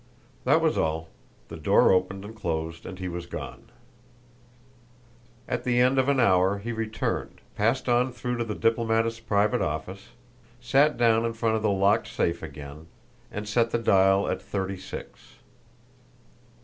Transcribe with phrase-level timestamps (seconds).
[0.45, 1.09] That was all.
[1.49, 3.65] The door opened and closed, and he was gone.
[5.47, 9.61] At the end of an hour he returned, passed on through to the diplomatist's private
[9.61, 10.07] office,
[10.59, 12.87] sat down in front of the locked safe again,
[13.31, 15.19] and set the dial at thirty six.